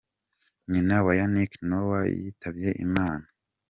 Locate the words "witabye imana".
2.19-3.25